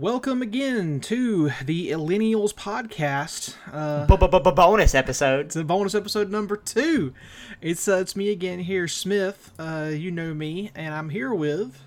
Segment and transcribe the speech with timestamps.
[0.00, 3.54] Welcome again to the Millennials podcast.
[3.70, 4.06] Uh,
[4.50, 5.44] bonus episode.
[5.44, 7.12] it's a bonus episode number two.
[7.60, 9.52] It's uh, it's me again here, Smith.
[9.58, 11.82] Uh, you know me, and I'm here with.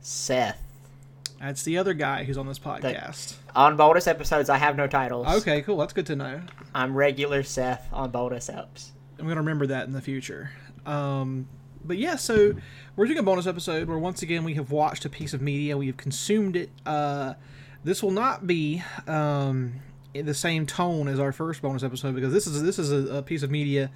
[0.00, 0.60] Seth.
[1.38, 3.36] That's the other guy who's on this podcast.
[3.54, 5.28] On bonus episodes, I have no titles.
[5.28, 5.76] Okay, cool.
[5.76, 6.40] That's good to know.
[6.74, 8.88] I'm regular Seth on bonus eps.
[9.20, 10.50] I'm gonna remember that in the future.
[10.84, 11.46] Um,
[11.86, 12.54] but yeah, so
[12.96, 15.76] we're doing a bonus episode where once again we have watched a piece of media,
[15.76, 16.70] we have consumed it.
[16.84, 17.34] Uh,
[17.84, 19.74] this will not be um,
[20.14, 23.16] in the same tone as our first bonus episode because this is this is a,
[23.16, 23.90] a piece of media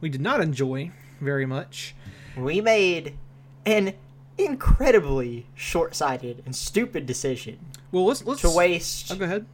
[0.00, 0.90] we did not enjoy
[1.20, 1.94] very much.
[2.36, 3.16] We made
[3.64, 3.94] an
[4.38, 7.58] incredibly short-sighted and stupid decision
[7.90, 9.46] Well, let's let's to waste Oh, go ahead.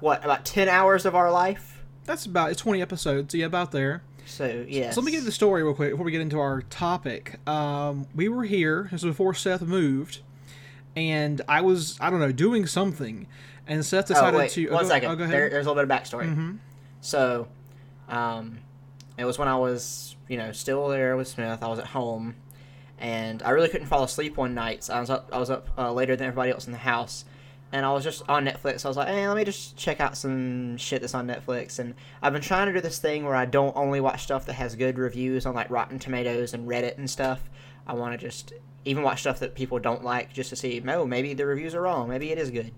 [0.00, 1.84] what about 10 hours of our life.
[2.04, 3.34] That's about it's 20 episodes.
[3.34, 4.02] Yeah, about there.
[4.28, 4.94] So yes.
[4.94, 7.38] So let me get the story real quick before we get into our topic.
[7.48, 8.84] Um, we were here.
[8.92, 10.20] This was before Seth moved,
[10.94, 13.26] and I was I don't know doing something,
[13.66, 15.08] and Seth Oh decided wait, to one oh, second.
[15.08, 15.34] go- Oh, go ahead.
[15.34, 16.32] There, there's a little bit of backstory.
[16.32, 16.56] hmm
[17.00, 17.48] So,
[18.08, 18.58] um,
[19.16, 21.62] it was when I was, you know, still there with Smith.
[21.62, 22.36] I was at home,
[22.98, 24.84] and I really couldn't fall asleep one night.
[24.84, 27.24] So I was up, I was up uh, later than everybody else in the house,
[27.72, 28.84] and I was just on Netflix.
[28.84, 31.78] I was like, hey, let me just check out some shit that's on Netflix.
[31.78, 34.54] And I've been trying to do this thing where I don't only watch stuff that
[34.54, 37.50] has good reviews on like Rotten Tomatoes and Reddit and stuff.
[37.86, 38.52] I want to just
[38.84, 41.82] even watch stuff that people don't like just to see, oh, maybe the reviews are
[41.82, 42.08] wrong.
[42.08, 42.72] Maybe it is good.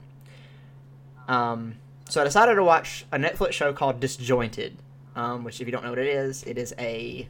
[1.28, 1.76] Um,
[2.08, 4.76] so I decided to watch a Netflix show called Disjointed,
[5.14, 7.28] um, which, if you don't know what it is, it is a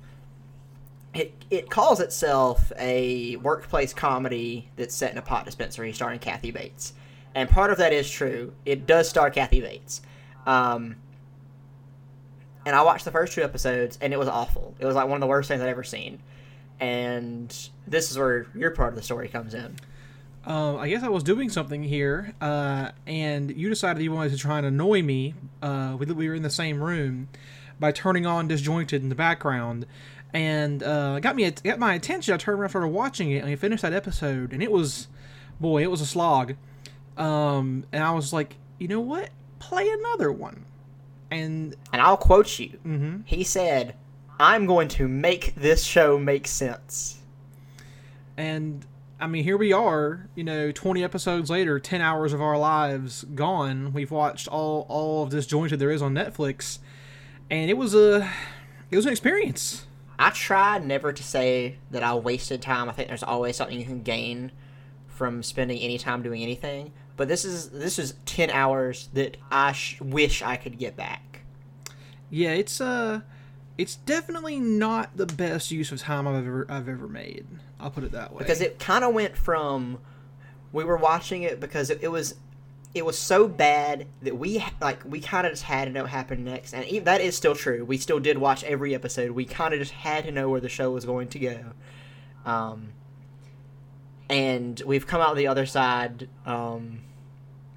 [1.12, 6.50] it it calls itself a workplace comedy that's set in a pot dispensary starring Kathy
[6.50, 6.94] Bates,
[7.34, 8.52] and part of that is true.
[8.64, 10.02] It does star Kathy Bates.
[10.46, 10.96] Um,
[12.66, 14.74] and I watched the first two episodes, and it was awful.
[14.78, 16.20] It was like one of the worst things I'd ever seen.
[16.78, 17.54] And
[17.86, 19.76] this is where your part of the story comes in.
[20.44, 24.38] Um, I guess I was doing something here, uh, and you decided you wanted to
[24.38, 25.34] try and annoy me.
[25.60, 27.28] Uh, we, we were in the same room
[27.78, 29.84] by turning on disjointed in the background,
[30.32, 32.32] and uh, got me got my attention.
[32.32, 35.08] I turned around, started watching it, and I finished that episode, and it was,
[35.60, 36.54] boy, it was a slog.
[37.16, 39.30] Um, and I was like, you know what?
[39.58, 40.64] Play another one.
[41.30, 42.78] And And I'll quote you.
[42.84, 43.22] mhm.
[43.24, 43.94] He said,
[44.38, 47.18] I'm going to make this show make sense.
[48.36, 48.86] And
[49.20, 53.24] I mean, here we are, you know, 20 episodes later, 10 hours of our lives
[53.34, 53.92] gone.
[53.92, 56.78] We've watched all all of disjointed there is on Netflix,
[57.50, 58.28] and it was a
[58.90, 59.84] it was an experience.
[60.18, 62.88] I try never to say that I wasted time.
[62.88, 64.52] I think there's always something you can gain
[65.20, 66.92] from spending any time doing anything.
[67.18, 71.42] But this is this is 10 hours that I sh- wish I could get back.
[72.30, 73.20] Yeah, it's uh
[73.76, 77.46] it's definitely not the best use of time I've ever I've ever made.
[77.78, 78.38] I'll put it that way.
[78.38, 79.98] because it kind of went from
[80.72, 82.36] we were watching it because it, it was
[82.94, 86.10] it was so bad that we like we kind of just had to know what
[86.10, 89.44] happened next and even, that is still true we still did watch every episode we
[89.44, 91.58] kind of just had to know where the show was going to go
[92.46, 92.94] um
[94.30, 97.00] and we've come out the other side um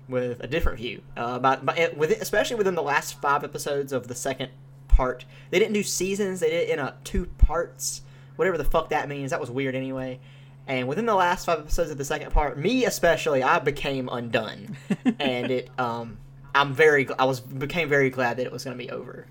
[0.07, 1.65] with a different view uh, about,
[1.97, 4.51] with especially within the last five episodes of the second
[4.87, 5.25] part.
[5.49, 8.01] They didn't do seasons they did it in a two parts
[8.35, 10.19] whatever the fuck that means that was weird anyway.
[10.67, 14.77] And within the last five episodes of the second part me especially i became undone.
[15.19, 16.17] And it um
[16.53, 19.25] i'm very i was became very glad that it was going to be over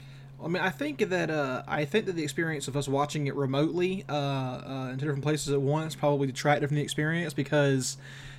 [0.45, 3.35] I mean, I think that uh, I think that the experience of us watching it
[3.35, 7.97] remotely uh, uh, in two different places at once probably detracted from the experience because,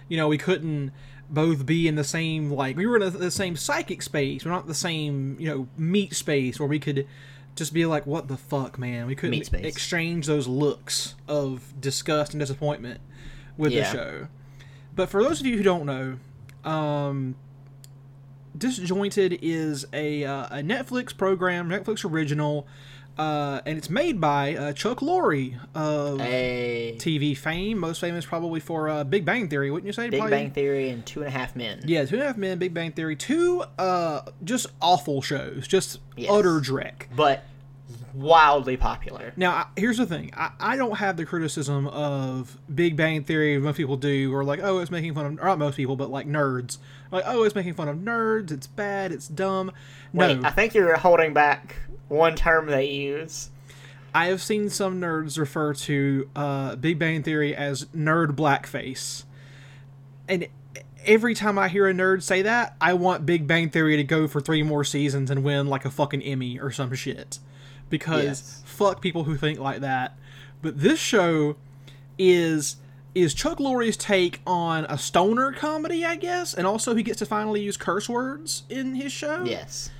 [0.09, 0.91] you know, we couldn't
[1.29, 4.45] both be in the same like we were in the, the same psychic space.
[4.45, 7.07] We're not the same, you know, meat space where we could
[7.55, 9.35] just be like, "What the fuck, man?" We couldn't
[9.65, 12.99] exchange those looks of disgust and disappointment
[13.57, 14.27] with the show.
[14.95, 16.17] But for those of you who don't know,
[16.69, 17.35] um,
[18.57, 22.67] Disjointed is a, uh, a Netflix program, Netflix original,
[23.17, 28.59] uh, and it's made by uh, Chuck Lorre of a TV fame, most famous probably
[28.59, 30.09] for uh, Big Bang Theory, wouldn't you say?
[30.09, 32.37] big Probably- bang theory and two and a half men Yeah, Two and a Half
[32.37, 36.29] Men, Big Bang Theory, two uh, just awful shows, just Yes.
[36.31, 37.03] utter dreck.
[37.15, 37.43] but
[38.13, 40.31] wildly popular Now, I- here's the thing.
[40.35, 44.59] I, I don't have the criticism of Big Bang Theory most people do, or like,
[44.63, 46.77] oh, it's making fun of, not most people, but like nerds.
[47.13, 49.71] Like, oh, it's making fun of nerds, it's bad, it's dumb.
[50.11, 51.75] No, wait i think you're holding back
[52.07, 53.49] one term they use
[54.15, 59.23] I have seen some nerds refer to uh, Big Bang Theory as nerd blackface.
[60.29, 60.47] And
[61.03, 64.27] every time I hear a nerd say that, I want Big Bang Theory to go
[64.27, 67.39] for three more seasons and win like a fucking Emmy or some shit.
[67.89, 68.61] Because Yes.
[68.65, 70.15] fuck people who think like that.
[70.61, 71.55] But this show
[72.19, 72.75] is
[73.15, 77.25] is Chuck Lorre's take on a stoner comedy, I guess, and also he gets to
[77.25, 79.43] finally use curse words in his show.
[79.45, 79.91] Yes.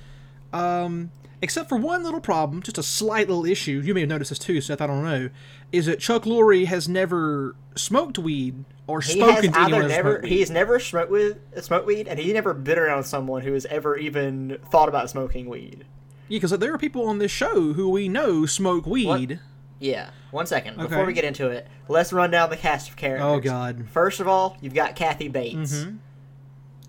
[0.52, 1.10] Um,
[1.42, 3.80] except for one little problem, just a slight little issue.
[3.84, 4.80] You may have noticed this too, Seth.
[4.80, 5.30] I don't know.
[5.72, 10.10] Is that Chuck Lorre has never smoked weed or He spoken has to anyone never
[10.12, 10.30] smoked weed.
[10.30, 13.96] he's never smoked with smoked weed, and he's never been around someone who has ever
[13.96, 15.84] even thought about smoking weed.
[16.28, 19.40] Yeah, because there are people on this show who we know smoke weed.
[19.80, 20.10] Yeah.
[20.30, 21.06] One second before Okay.
[21.06, 23.24] we get into it, let's run down the cast of characters.
[23.26, 25.86] Oh God, First of all, you've got Kathy Bates.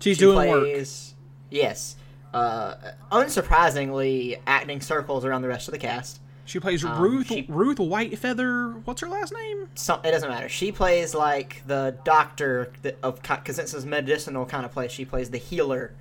[0.00, 0.60] she's She doing work.
[0.62, 1.14] plays,
[1.50, 1.96] Yes.
[2.34, 2.74] Uh,
[3.12, 6.20] unsurprisingly, acting circles around the rest of the cast.
[6.44, 8.82] She plays Um, Ruth she- Ruth Whitefeather.
[8.84, 9.68] What's her last name?
[9.74, 10.48] Some, it doesn't matter.
[10.48, 14.92] She plays like the doctor that, of because it's this medicinal kind of place.
[14.92, 15.92] She plays the healer.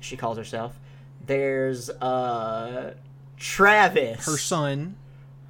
[0.00, 0.78] She calls herself.
[1.24, 2.94] There's uh,
[3.38, 4.96] Travis, Her son.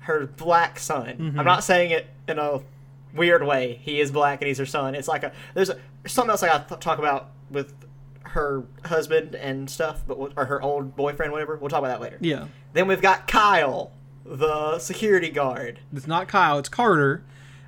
[0.07, 1.09] Her black son.
[1.09, 1.45] I'm mm-hmm.
[1.45, 2.61] not saying it in a
[3.15, 3.81] weird way.
[3.83, 4.95] He is black and he's her son.
[4.95, 7.75] It's like a there's a something else I got to talk about with
[8.23, 11.57] her husband and stuff, but we'll- or her old boyfriend, whatever.
[11.57, 12.19] We'll talk about that later.
[12.21, 13.93] Yeah, Then we've got Kyle,
[14.25, 15.81] the security guard.
[15.93, 16.59] it's not Kyle.
[16.59, 17.25] It's Carter.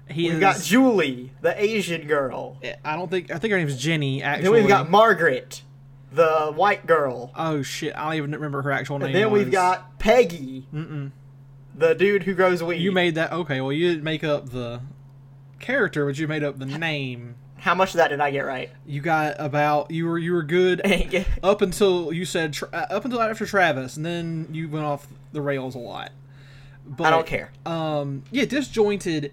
[0.08, 0.40] He We've is.
[0.40, 2.58] got Julie, the Asian girl.
[2.84, 3.30] I don't think.
[3.30, 4.22] I think her name is Jenny.
[4.22, 5.62] Actually, Then we've got Margaret,
[6.12, 7.30] the white girl.
[7.36, 7.94] Oh shit!
[7.94, 9.08] I don't even remember her actual name.
[9.08, 11.10] And then we've got Peggy, Mm-mm.
[11.78, 12.80] The dude who grows weed.
[12.80, 13.60] You made that okay.
[13.60, 14.80] Well, you didn't make up the
[15.58, 17.36] character, but you made up the name.
[17.56, 18.70] How much of that did I get right?
[18.86, 20.82] You got about you were you were good
[21.42, 25.06] up until you said tra- uh, up until after Travis, and then you went off
[25.32, 26.12] the rails a lot.
[26.86, 27.52] But, I don't care.
[27.66, 29.32] Um, yeah, disjointed.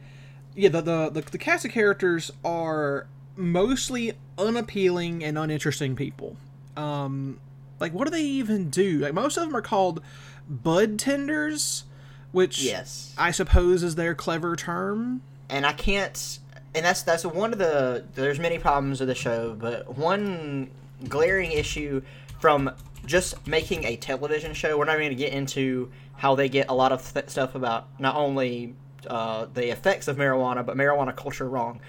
[0.56, 6.38] Yeah, the, the the the cast of characters are mostly unappealing and uninteresting people.
[6.78, 7.40] Um,
[7.80, 9.00] like what do they even do?
[9.00, 10.02] Like most of them are called
[10.50, 11.86] bud tenders,
[12.36, 13.14] which Yes.
[13.18, 15.22] I suppose is their clever term.
[15.50, 16.40] and I can't.
[16.76, 18.04] And that's that's one of the.
[18.16, 20.70] There's many problems with the show, but one
[21.08, 22.02] glaring issue
[22.40, 22.70] from
[23.06, 24.78] just making a television show.
[24.78, 27.56] We're not even going to get into how they get a lot of th- stuff
[27.56, 28.76] about not only
[29.08, 31.80] uh, the effects of marijuana, but marijuana culture wrong.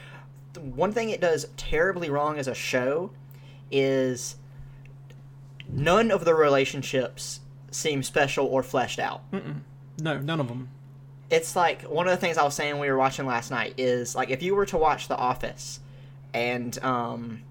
[0.59, 3.11] One thing it does terribly wrong as a show
[3.73, 4.37] is
[5.69, 7.41] none of the relationships
[7.73, 9.23] seem special or fleshed out
[9.99, 10.69] No, none of them.
[11.31, 13.75] it's like one of the things I was saying when we were watching last night
[13.79, 15.81] is like if you were to watch The Office
[16.35, 17.43] and um,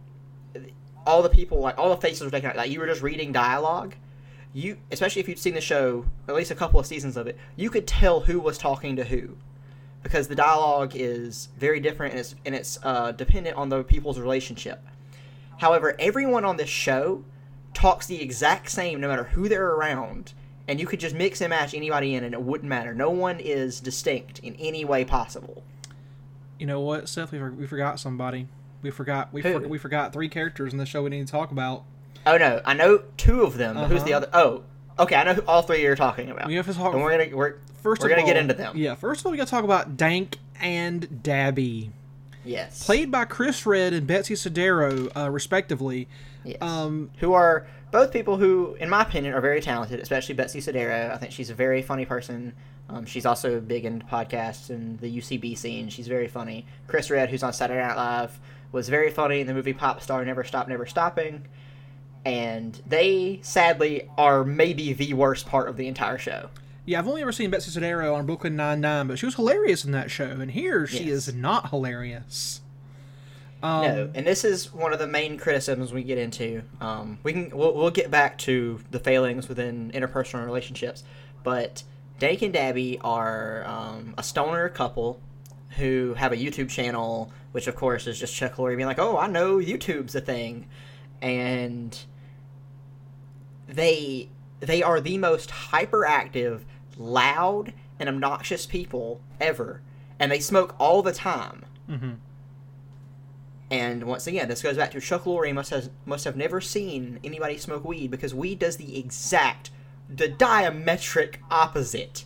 [1.06, 3.31] all the people like all the faces were taken out, like you were just reading
[3.31, 3.95] dialogue,
[4.53, 7.38] you especially if you'd seen the show at least a couple of seasons of it,
[7.56, 9.36] you could tell who was talking to who
[10.03, 14.19] because the dialogue is very different and it's and it's uh, dependent on the people's
[14.19, 14.86] relationship.
[15.57, 17.24] However, everyone on this show
[17.74, 20.33] talks the exact same no matter who they're around,
[20.67, 22.94] and you could just mix and match anybody in and it wouldn't matter.
[22.94, 25.63] No one is distinct in any way possible.
[26.59, 27.31] You know what, Seth?
[27.31, 28.47] We, for- we forgot somebody.
[28.81, 31.51] We forgot we for- we forgot three characters in the show we need to talk
[31.51, 31.83] about.
[32.25, 33.75] Oh no, I know two of them.
[33.75, 34.27] but Who's the Uh-huh.
[34.33, 34.63] other?
[34.97, 36.47] Oh, okay, I know who all three you're talking about.
[36.47, 36.94] We have to talk.
[36.94, 38.75] and we're gonna we're First we're gonna get into them.
[38.77, 41.91] Yeah, first of all, we got to talk about Dank and Dabby,
[42.44, 46.07] yes, played by Chris Redd and Betsy Sodaro, uh, respectively.
[46.44, 46.57] yes.
[46.61, 49.99] Um, who are both people who, in my opinion, are very talented.
[49.99, 51.11] Especially Betsy Sodaro.
[51.11, 52.53] I think she's a very funny person.
[52.89, 55.89] Um, she's also big into podcasts and the UCB scene.
[55.89, 56.65] She's very funny.
[56.87, 58.39] Chris Redd, who's on Saturday Night Live,
[58.71, 61.47] was very funny in the movie Pop Star Never Stop Never Stopping.
[62.25, 66.49] And they, sadly, are maybe the worst part of the entire show.
[66.85, 69.85] yeah, I've only ever seen Betsy Sodaro on Brooklyn Nine Nine, but she was hilarious
[69.85, 71.27] in that show, and here she Yes.
[71.27, 72.61] is not hilarious.
[73.64, 76.62] Um, No, and this is one of the main criticisms we get into.
[76.81, 81.04] Um, we can we'll, we'll get back to the failings within interpersonal relationships,
[81.44, 81.83] but
[82.19, 85.19] Dank and Dabby are um, a stoner couple
[85.78, 89.18] who have a YouTube channel, which of course is just Chuck Lorre being like, "Oh,
[89.18, 90.68] I know YouTube's a thing,"
[91.21, 91.97] and
[93.68, 96.62] they they are the most hyperactive,
[96.97, 99.81] loud, and obnoxious people ever,
[100.19, 101.66] and they smoke all the time.
[101.90, 102.18] mhm.
[103.72, 107.19] And once again, this goes back to Chuck Lorre must have must have never seen
[107.24, 109.72] anybody smoke weed because weed does the exact,
[110.07, 112.26] the diametric opposite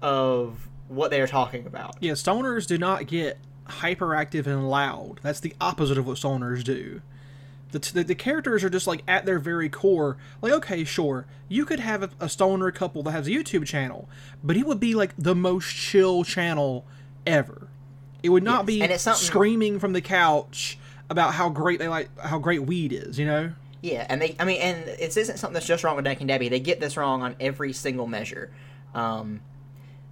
[0.00, 1.96] of what they are talking about.
[2.00, 5.20] Yeah, stoners do not get hyperactive and loud.
[5.22, 7.02] That's the opposite of what stoners do.
[7.70, 10.18] The, the, the characters are just like at their very core.
[10.42, 14.08] Like, okay, sure, you could have a, a stoner couple that has a YouTube channel,
[14.42, 16.84] but it would be like the most chill channel
[17.26, 17.68] ever.
[18.22, 20.78] It would not Yes, be and it's something- screaming from the couch
[21.10, 23.18] about how great they like how great weed is.
[23.18, 23.52] You know?
[23.80, 26.28] Yeah, and they, I mean, and this isn't something that's just wrong with Dank and
[26.28, 26.48] Dabby.
[26.48, 28.52] They get this wrong on every single measure.
[28.94, 29.40] Um,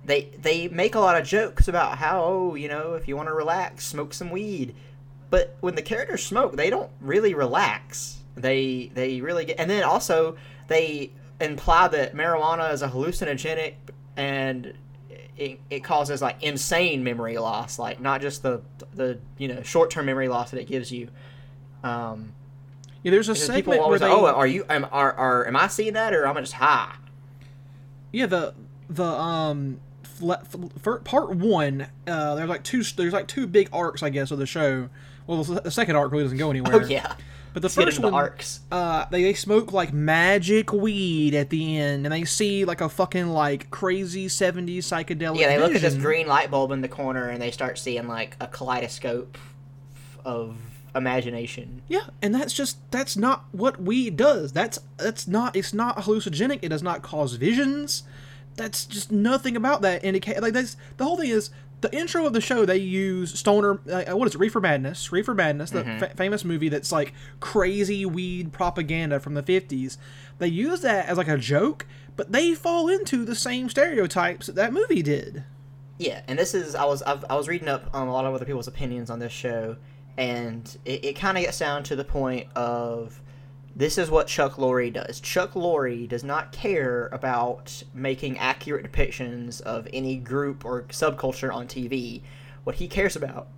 [0.05, 3.29] they they make a lot of jokes about how oh you know if you want
[3.29, 4.75] to relax smoke some weed
[5.29, 9.85] but when the characters smoke they don't really relax they they really get and then
[9.85, 10.37] also
[10.69, 13.75] they imply that marijuana is a hallucinogenic
[14.17, 14.73] and
[15.40, 18.61] it, it causes like insane memory loss like not just the
[18.94, 21.09] the you know short-term memory loss that it gives you
[21.82, 22.32] um
[23.02, 24.06] Yeah, there's a segment people where always they.
[24.06, 26.94] oh are you am, are, are am i seeing that or am i just high
[28.12, 28.54] Yeah, the
[28.88, 33.68] the um fle- f- for part one, uh, there's like two there's like two big
[33.73, 34.88] arcs, I guess, of the show.
[35.26, 36.75] Well, the the second arc really doesn't go anywhere.
[36.75, 37.14] oh yeah
[37.52, 41.50] But the Let's first one, the arcs uh, they, they smoke like magic weed at
[41.50, 45.38] the end, and they see like a fucking like crazy '70s psychedelic.
[45.38, 48.07] Yeah, they look at this green light bulb in the corner and they start seeing
[48.07, 49.37] like a kaleidoscope
[50.25, 50.57] of
[50.95, 51.83] imagination.
[51.88, 54.52] Yeah, and that's just that's not what weed does.
[54.52, 56.61] That's that's not it's not hallucinogenic.
[56.62, 58.04] It does not cause visions.
[58.57, 62.32] That's just nothing about that indicate like that's the whole thing is the intro of
[62.32, 64.38] the show they use stoner uh, what is it?
[64.38, 65.10] Reefer madness.
[65.12, 69.96] Reefer madness the fa- famous movie that's like crazy weed propaganda from the 50s
[70.38, 74.54] they use that as like a joke but they fall into the same stereotypes that
[74.56, 75.44] that movie did.
[75.99, 78.34] Yeah, and this is I was I've, I was reading up on a lot of
[78.34, 79.76] other people's opinions on this show,
[80.16, 83.20] and it, it kind of gets down to the point of
[83.75, 85.21] this is what Chuck Lorre does.
[85.21, 91.67] Chuck Lorre does not care about making accurate depictions of any group or subculture on
[91.67, 92.23] TV.
[92.65, 93.49] What he cares about,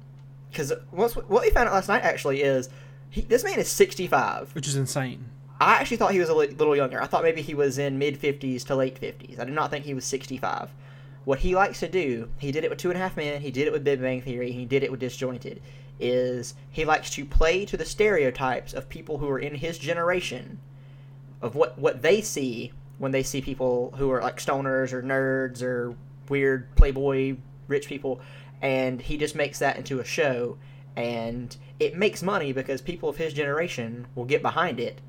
[0.50, 2.68] because what we found out last night actually is
[3.10, 4.54] he, this man is sixty five.
[4.54, 5.28] which is insane
[5.62, 7.00] I actually thought he was a li- little younger.
[7.00, 9.38] I thought maybe he was in mid 50s to late 50s.
[9.38, 10.70] I did not think he was 65.
[11.24, 13.52] What he likes to do, he did it with Two and a Half Men, he
[13.52, 15.62] did it with Big Bang Theory, he did it with Disjointed,
[16.02, 20.58] is he likes to play to the stereotypes of people who are in his generation,
[21.40, 25.62] of what, what they see when they see people who are like stoners or nerds
[25.62, 25.94] or
[26.28, 27.36] weird playboy
[27.68, 28.20] rich people,
[28.60, 30.56] and he just makes that into a show,
[30.96, 35.00] and it makes money because people of his generation will get behind it.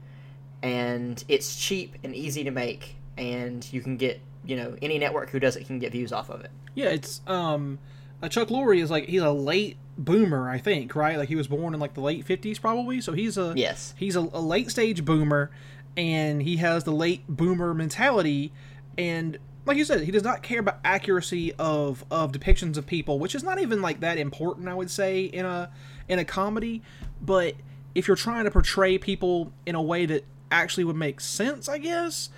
[0.62, 5.30] And it's cheap and easy to make and you can get you know any network
[5.30, 6.52] who does it can get views off of it.
[6.76, 7.80] Yeah, it's um,
[8.24, 11.18] uh, Chuck Lorre is like he's a late boomer, I think, right?
[11.18, 13.02] Like he was born in like the late fifties, probably.
[13.02, 13.94] So he's a Yes.
[13.98, 15.52] he's a, a late stage boomer,
[15.98, 18.52] and he has the late boomer mentality,
[18.98, 23.20] and like you said, he does not care about accuracy of of depictions of people,
[23.20, 25.70] which is not even like that important, I would say, in a
[26.08, 26.82] in a comedy.
[27.22, 27.56] But
[27.96, 31.78] if you're trying to portray people in a way that actually would make sense, I
[31.78, 32.30] guess,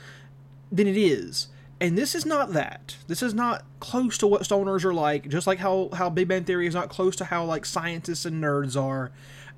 [0.72, 1.48] then it is.
[1.86, 2.96] And this is not that.
[3.08, 6.44] This is not close to what stoners are like, just like how, how Big Bang
[6.44, 9.12] Theory is not close to how like scientists and nerds are.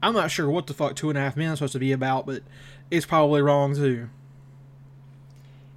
[0.03, 1.93] I'm not sure what the fuck Two and a Half Men is supposed to be
[1.93, 2.43] about, but
[2.91, 4.09] it's probably wrong too.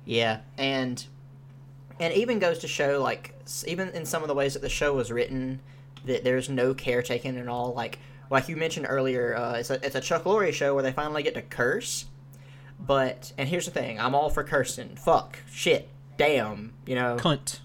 [0.05, 1.07] yeah and
[2.01, 3.35] and even goes to show like
[3.67, 5.61] even in some of the ways that the show was written
[6.05, 7.99] that there's no care taken at all like
[8.31, 11.23] like you mentioned earlier uh, it's, a, it's a chuck Lorre show where they finally
[11.23, 12.07] get to curse
[12.79, 15.89] but and here's the thing i'm all for cursing fuck shit
[16.21, 17.61] damn you know Cunt.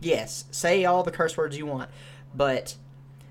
[0.00, 1.90] yes, say all the curse words you want,
[2.32, 2.76] but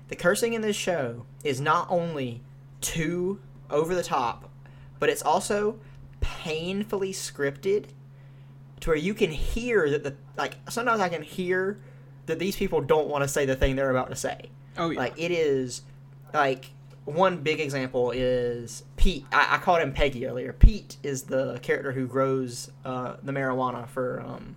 [0.08, 2.42] the cursing in this show is not only
[2.82, 4.50] too over the top,
[4.98, 5.78] but it's also
[6.20, 7.86] painfully scripted
[8.80, 11.78] to where you can hear that the like sometimes I can hear
[12.26, 14.50] that these people don't want to say the thing they're about to say.
[14.76, 14.98] Oh yeah.
[14.98, 15.80] Like it is
[16.34, 16.66] like
[17.08, 19.24] one big example is Pete.
[19.32, 20.52] I, I called him Peggy earlier.
[20.52, 24.56] Pete is the character who grows uh, the marijuana for um,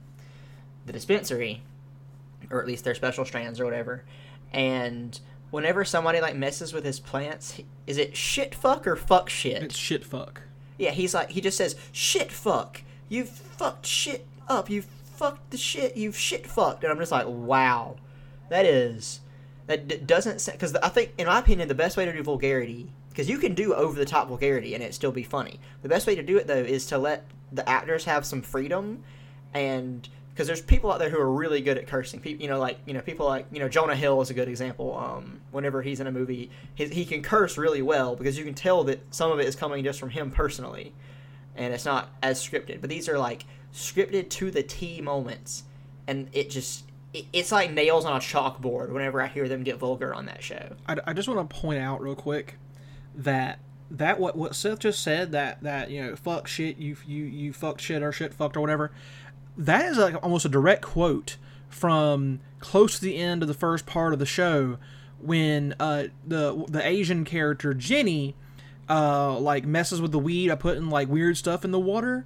[0.86, 1.62] the dispensary,
[2.50, 4.04] or at least their special strands or whatever.
[4.54, 9.30] And whenever somebody like messes with his plants, he- is it shit fuck or fuck
[9.30, 9.64] shit?
[9.64, 10.42] it's shit fuck.
[10.78, 12.82] Yeah, he's like he just says shit fuck.
[13.08, 14.70] You fucked shit up.
[14.70, 15.96] You fucked the shit.
[15.96, 16.84] You've shit fucked.
[16.84, 17.98] And I'm just like, wow,
[18.50, 19.22] that is
[19.68, 22.90] that d- doesn't because I think in my opinion the best way to do vulgarity
[23.10, 25.60] because you can do over the top vulgarity and it still be funny.
[25.82, 29.04] The best way to do it though is to let the actors have some freedom
[29.54, 32.20] and because there's people out there who are really good at cursing.
[32.20, 34.48] People, you know, like you know, people like you know Jonah Hill is a good
[34.48, 34.98] example.
[34.98, 38.54] Um, whenever he's in a movie, he, he can curse really well because you can
[38.54, 40.94] tell that some of it is coming just from him personally,
[41.56, 42.80] and it's not as scripted.
[42.82, 45.64] But these are like scripted to the T moments,
[46.08, 48.90] and it just it's like nails on a chalkboard.
[48.92, 51.80] Whenever I hear them get vulgar on that show, I, I just want to point
[51.80, 52.58] out real quick
[53.16, 57.26] that that what what Seth just said that that you know fuck shit you you
[57.26, 58.92] you fucked shit or shit fucked or whatever
[59.58, 61.38] that is like almost a direct quote
[61.68, 64.78] from close to the end of the first part of the show
[65.20, 68.36] when uh the the Asian character Jenny
[68.90, 72.26] uh like messes with the weed by putting like weird stuff in the water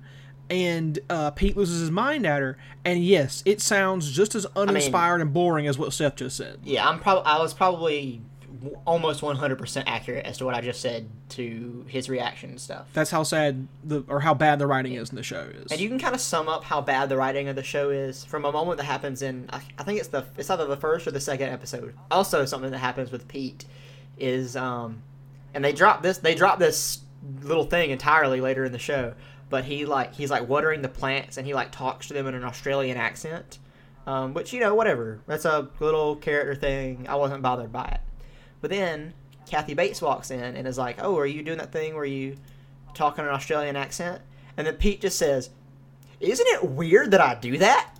[0.49, 2.57] and uh, Pete loses his mind at her.
[2.83, 6.59] And yes, it sounds just as uninspired and boring as what Seth just said.
[6.63, 8.21] Yeah, I'm probably I was probably
[8.59, 12.87] w- almost 100% accurate as to what I just said to his reaction and stuff.
[12.93, 15.71] That's how sad the or how bad the writing is in the show is.
[15.71, 18.23] And you can kind of sum up how bad the writing of the show is
[18.23, 21.07] from a moment that happens in I, I think it's the it's either the first
[21.07, 21.95] or the second episode.
[22.11, 23.65] Also, something that happens with Pete
[24.17, 25.01] is um,
[25.55, 26.99] and they drop this they drop this
[27.41, 29.13] little thing entirely later in the show.
[29.55, 32.35] But he like he's like watering the plants and he like talks to them in
[32.35, 33.59] an Australian accent,
[34.05, 37.05] um, which you know whatever that's a little character thing.
[37.07, 38.01] I wasn't bothered by it.
[38.59, 39.13] But then
[39.49, 42.35] Kathy Bates walks in and is like, "Oh, are you doing that thing where you
[42.93, 44.21] talk in an Australian accent?"
[44.57, 45.51] And then Pete just says,
[46.19, 47.97] "Isn't it weird that I do that?"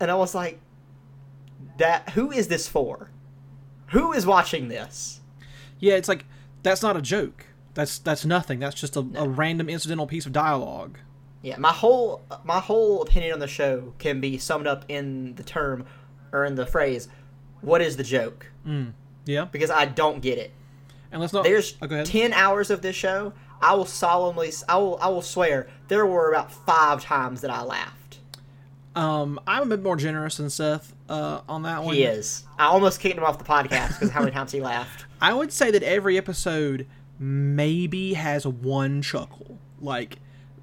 [0.00, 0.58] And I was like,
[1.76, 3.10] "That who is this for?
[3.88, 5.20] Who is watching this?"
[5.80, 6.24] yeah, it's like
[6.62, 7.44] that's not a joke.
[7.76, 8.58] That's that's nothing.
[8.58, 10.96] That's just a, a random incidental piece of dialogue.
[11.42, 15.42] Yeah, my whole my whole opinion on the show can be summed up in the
[15.42, 15.84] term
[16.32, 17.08] or in the phrase,
[17.60, 18.46] "What is the joke?"
[19.26, 20.52] Yeah, Because I don't get it.
[21.12, 21.44] and let's not.
[21.44, 23.34] There's oh, ten hours of this show.
[23.60, 27.62] I will solemnly, I will, I will swear, there were about five times that I
[27.62, 28.18] laughed.
[28.94, 31.94] Um, I'm a bit more generous than Seth uh, on that one.
[31.94, 32.44] He is.
[32.58, 35.04] I almost kicked him off the podcast because how many times he laughed.
[35.20, 36.86] I would say that every episode
[37.18, 40.18] maybe has one chuckle, like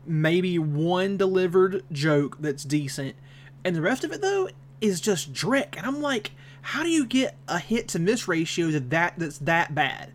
[0.05, 3.15] maybe one delivered joke that's decent,
[3.63, 4.49] and the rest of it though
[4.81, 5.77] is just dreck.
[5.77, 6.31] And I'm like,
[6.61, 10.11] how do you get a hit to miss ratio to that that's that bad?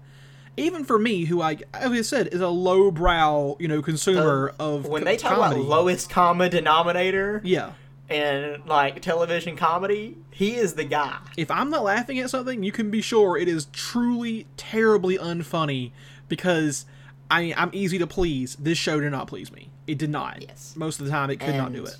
[0.56, 4.88] Even for me, who I, as I said, is a lowbrow, you know, consumer of
[4.88, 5.60] When co- they talk comedy.
[5.60, 7.74] about lowest common denominator yeah.
[8.08, 11.18] and like television comedy, he is the guy.
[11.36, 15.92] if I'm not laughing at something, you can be sure it is truly terribly unfunny
[16.28, 16.86] because
[17.30, 18.56] I I'm easy to please.
[18.56, 19.70] This show did not please me.
[19.86, 20.42] It did not.
[20.42, 20.74] Yes.
[20.76, 21.96] Most of the time, it could not do it.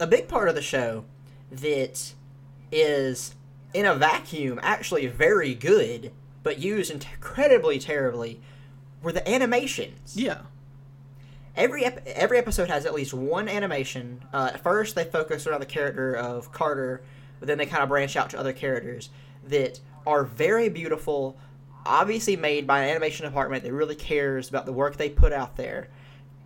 [0.00, 1.04] a big part of the show
[1.50, 2.12] that
[2.72, 3.34] is
[3.72, 6.10] in a vacuum actually very good
[6.42, 8.40] but used incredibly terribly
[9.02, 10.40] were the animations Yeah.
[11.56, 15.60] every ep- every episode has at least one animation uh, at first they focus around
[15.60, 17.02] the character of carter
[17.38, 19.10] but then they kind of branch out to other characters
[19.46, 21.36] that are very beautiful
[21.86, 25.56] obviously made by an animation department that really cares about the work they put out
[25.56, 25.88] there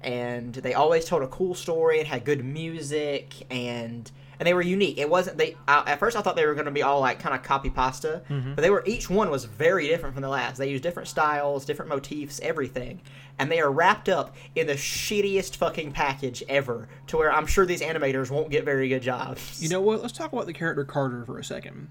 [0.03, 4.63] and they always told a cool story and had good music and and they were
[4.63, 4.97] unique.
[4.97, 7.21] It wasn't they I, at first I thought they were going to be all like
[7.21, 8.55] kind of copy pasta, mm-hmm.
[8.55, 10.57] but they were each one was very different from the last.
[10.57, 13.03] They used different styles, different motifs, everything,
[13.39, 16.89] and they are wrapped up in the shittiest fucking package ever.
[17.09, 19.63] To where I'm sure these animators won't get very good jobs.
[19.63, 20.01] You know what?
[20.01, 21.89] Let's talk about the character Carter for a second.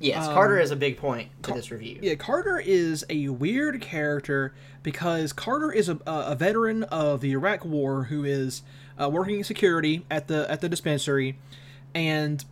[0.00, 1.98] Yes, Carter is a big point to this review.
[2.02, 7.64] Yeah, Carter is a weird character because Carter is a, a veteran of the Iraq
[7.64, 8.62] War who is
[9.00, 11.38] uh, working in security at the at the dispensary,
[11.94, 12.44] and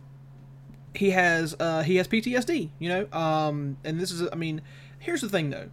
[0.93, 2.69] he has uh, he has PTSD.
[2.79, 4.61] You know, um, and this is I mean,
[4.99, 5.69] here's the thing though,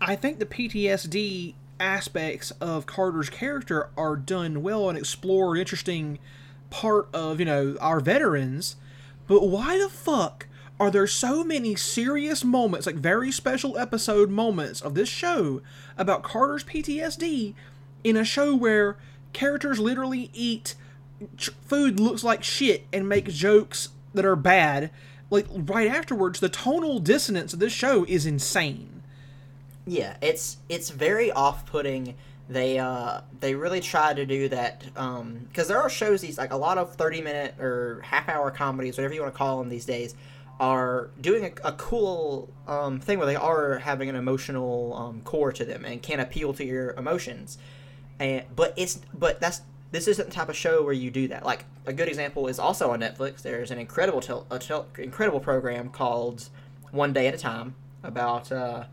[0.00, 6.18] I think the PTSD aspects of Carter's character are done well and explore an interesting
[6.70, 8.76] part of you know our veterans
[9.26, 10.46] but why the fuck
[10.80, 15.62] are there so many serious moments like very special episode moments of this show
[15.96, 17.54] about carter's ptsd
[18.02, 18.96] in a show where
[19.32, 20.74] characters literally eat
[21.66, 24.90] food looks like shit and make jokes that are bad
[25.30, 29.02] like right afterwards the tonal dissonance of this show is insane
[29.86, 32.14] Yeah, it's it's very off-putting.
[32.48, 36.52] They uh they really try to do that um because there are shows these like
[36.52, 39.68] a lot of 30 minute or half hour comedies whatever you want to call them
[39.70, 40.14] these days
[40.60, 45.52] are doing a, a cool um thing where they are having an emotional um, core
[45.52, 47.58] to them and can appeal to your emotions.
[48.18, 51.44] And but it's but that's this isn't the type of show where you do that.
[51.44, 53.42] Like a good example is also on netflix.
[53.42, 56.48] There's an incredible tel- tel- incredible program called
[56.90, 58.84] one day at a time about uh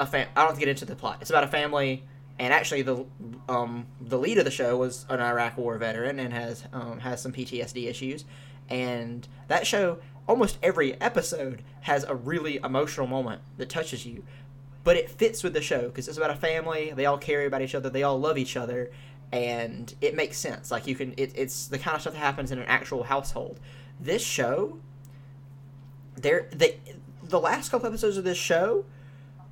[0.00, 1.18] a fam- I don't get into the plot.
[1.20, 2.02] It's about a family,
[2.38, 3.04] and actually the
[3.48, 7.20] um, the lead of the show was an Iraq War veteran and has um, has
[7.20, 8.24] some PTSD issues,
[8.68, 9.98] and that show
[10.30, 14.24] almost every episode has a really emotional moment that touches you,
[14.84, 16.92] but it fits with the show because it's about a family.
[16.94, 17.90] They all care about each other.
[17.90, 18.92] They all love each other,
[19.32, 20.70] and it makes sense.
[20.70, 23.58] Like you can, it, it's the kind of stuff that happens in an actual household.
[23.98, 24.78] This show,
[26.14, 26.78] there, they,
[27.24, 28.84] the last couple episodes of this show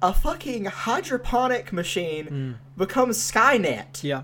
[0.00, 2.52] a fucking hydroponic machine hmm.
[2.76, 4.04] becomes Skynet.
[4.04, 4.22] yeah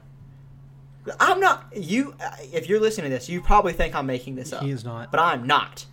[1.19, 2.15] I'm not you.
[2.53, 4.63] If you're listening to this, you probably think I'm making this up.
[4.63, 5.87] he is not but I'm not.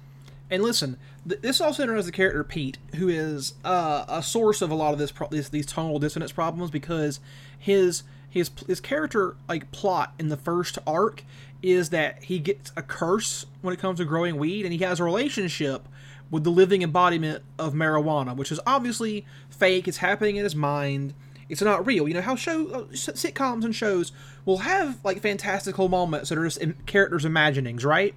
[0.52, 4.70] And listen, th- this also known the character Pete, who is uh, a source of
[4.70, 7.22] a lot of this, pro- this these tonal dissonance problems because
[7.58, 11.24] his his his character like plot in the first arc
[11.64, 15.00] is that he gets a curse when it comes to growing weed, and he has
[15.00, 15.88] a relationship
[16.30, 19.88] with the living embodiment of marijuana, which is obviously fake.
[19.88, 21.14] It's happening in his mind.
[21.48, 22.08] It's not real.
[22.08, 24.12] You know how show uh, sitcoms and shows
[24.44, 28.16] will have like fantastical moments that are just characters' imaginings, right?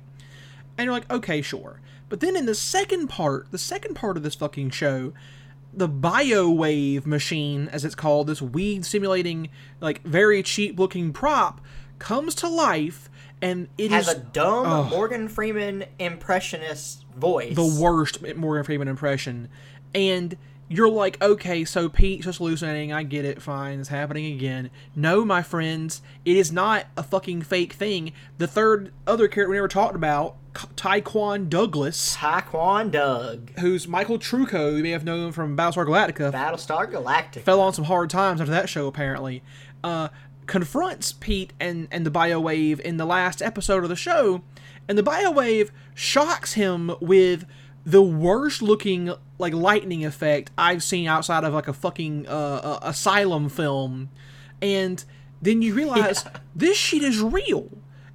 [0.77, 1.81] And you're like, okay, sure.
[2.15, 5.13] But then in the second part, the second part of this fucking show,
[5.73, 9.49] the BioWave machine, as it's called, this weed simulating,
[9.81, 11.61] like very cheap looking prop,
[11.99, 13.11] comes to life,
[13.43, 14.91] and it is Has a dumb.
[14.91, 17.57] Morgan Freeman impressionist voice.
[17.57, 19.49] the worst Morgan Freeman impression.
[19.93, 20.37] And
[20.77, 22.93] you're like, okay, so Pete's just hallucinating.
[22.93, 23.41] I get it.
[23.41, 23.81] Fine.
[23.81, 24.71] It's happening again.
[24.97, 28.13] No, my friends, it is not a fucking fake thing.
[28.39, 33.51] The third other character we never talked about, Taekwon Douglas, Taekwon Doug.
[33.59, 37.41] who's Michael Trucco, you may have known from Battlestar Galactica, Battlestar Galactica.
[37.41, 39.43] fell on some hard times after that show apparently
[39.83, 40.09] uh,
[40.47, 44.43] confronts pete and, and the biowave in the last episode of the show
[44.89, 47.47] and the biowave shocks him with
[47.85, 52.79] the worst looking like lightning effect i've seen outside of like a fucking uh, uh,
[52.83, 54.11] asylum film.
[54.63, 55.05] And
[55.43, 56.25] then you realize
[56.57, 57.69] this shit is real.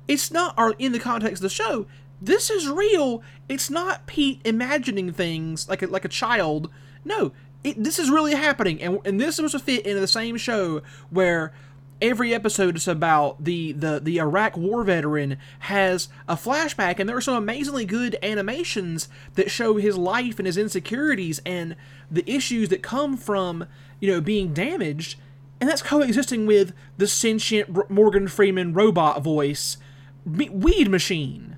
[0.07, 1.85] It's not or in the context of the show
[2.21, 3.23] this is real.
[3.47, 6.69] It's not pete imagining things like a, like a child.
[7.05, 7.31] No
[7.63, 8.81] it, this is really happening.
[8.81, 11.53] And, and this was a fit into the same show where
[12.01, 17.17] every episode is about the, the the iraq war veteran has a flashback and there
[17.17, 21.75] are some amazingly good animations that show his life and his insecurities and
[22.09, 23.65] the issues that come from
[23.99, 25.19] you know being damaged
[25.59, 29.77] and that's coexisting with the sentient R- Morgan Freeman robot voice
[30.25, 31.57] me- weed machine.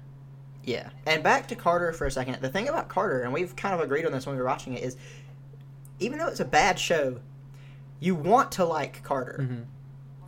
[0.63, 0.89] Yeah.
[1.05, 2.37] And back to Carter for a second.
[2.41, 4.73] The thing about Carter, and we've kind of agreed on this when we were watching
[4.73, 4.97] it, is
[5.99, 7.19] even though it's a bad show,
[7.99, 9.39] you want to like Carter.
[9.41, 9.61] Mm-hmm.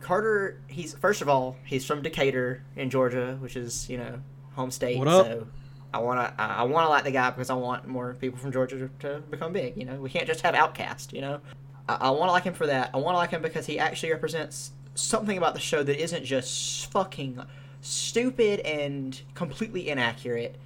[0.04, 4.20] Carter, he's first of all, he's from Decatur in Georgia, which is you know
[4.52, 4.98] home state.
[4.98, 5.24] What up?
[5.24, 5.46] So
[5.94, 8.52] I want to I want to like the guy because I want more people from
[8.52, 9.78] Georgia to, become big.
[9.78, 11.14] You know, we can't just have OutKast.
[11.14, 11.40] You know,
[11.88, 12.90] I, I want to like him for that.
[12.92, 16.24] I want to like him because he actually represents something about the show that isn't
[16.26, 17.40] just fucking
[17.80, 20.56] stupid and completely inaccurate.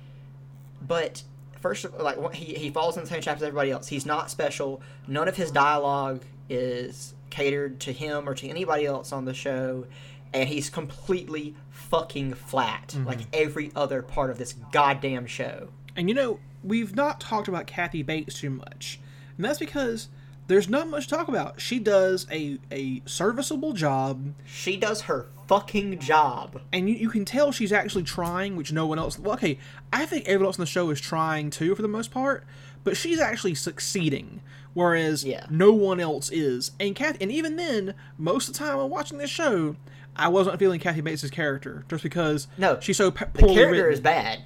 [0.85, 1.23] But
[1.61, 3.87] first, of- like he he falls in the same trap as everybody else.
[3.87, 4.83] He's not special.
[5.07, 9.87] None of his dialogue is catered to him or to anybody else on the show,
[10.33, 13.07] and he's completely fucking flat, mm-hmm.
[13.07, 15.69] like every other part of this goddamn show.
[15.97, 19.01] And you know, we've not talked about Kathy Bates too much.
[19.37, 20.09] And that's because
[20.49, 21.61] there's not much to talk about.
[21.61, 26.61] She does a, a serviceable job, She does her fucking job.
[26.73, 29.19] and you, you can tell she's actually trying, which no one else.
[29.19, 29.59] Well, okay,
[29.93, 32.45] I think everyone else on the show is trying too for the most part,
[32.85, 34.41] but she's actually succeeding,
[34.75, 35.47] whereas Yeah.
[35.51, 36.73] no one else is.
[36.81, 39.77] And Kathy, and even then, most of the time I'm watching this show,
[40.17, 43.93] I wasn't feeling Kathy Bates' character just because No, she's so p- The character written.
[43.93, 44.43] is bad.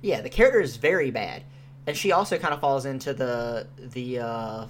[0.00, 1.42] Yeah, the character is very bad,
[1.86, 4.66] and she also kind of falls into the the uh,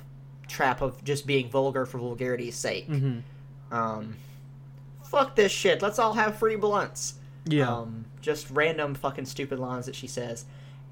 [0.49, 2.89] trap of just being vulgar for vulgarity's sake.
[2.89, 3.75] Mm-hmm.
[3.75, 4.17] Um,
[5.05, 5.81] fuck this shit.
[5.83, 7.15] Let's all have free blunts.
[7.47, 7.69] Yeah.
[7.75, 10.45] Um, just random fucking stupid lines that she says,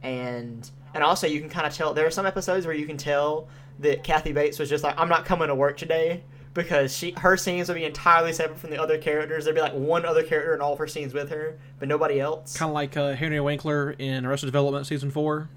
[0.03, 2.97] and and also you can kind of tell there are some episodes where you can
[2.97, 3.49] tell
[3.81, 6.23] that Kathy Bates was just like, I'm not coming to work today
[6.55, 9.45] because she her scenes would be entirely separate from the other characters.
[9.45, 12.21] There'd be like one other character in all of her scenes with her, but nobody
[12.21, 12.57] else.
[12.57, 15.49] kind of like uh, Henry Winkler in Arrested Development season four.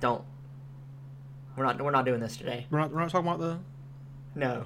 [0.00, 0.24] Don't.
[1.56, 1.80] We're not.
[1.80, 2.66] We're not doing this today.
[2.70, 3.58] We're not, we're not talking about the.
[4.34, 4.64] No.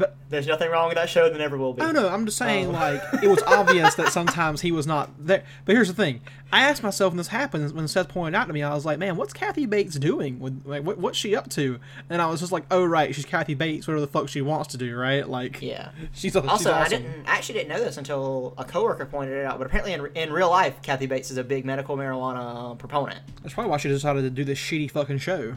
[0.00, 1.28] But There's nothing wrong with that show.
[1.28, 1.82] There never will be.
[1.82, 2.46] oh no, I'm just oh.
[2.46, 2.70] saying Oh.
[2.70, 5.44] like it was obvious that sometimes he was not there.
[5.66, 8.54] But here's the thing: I asked myself when this happened, when Seth pointed out to
[8.54, 10.40] me, I was like, man, what's Kathy Bates doing?
[10.40, 11.78] With like, what, what's she up to?
[12.08, 14.68] And I was just like, oh right, she's Kathy Bates, whatever the fuck she wants
[14.68, 15.28] to do, right?
[15.28, 15.90] Like, Yeah.
[16.12, 16.74] she's, she's Also, awesome.
[16.74, 19.58] I didn't I actually didn't know this until a coworker pointed it out.
[19.58, 23.20] But apparently, in, in real life, Kathy Bates is a big medical marijuana proponent.
[23.42, 25.56] That's probably why she decided to do this shitty fucking show.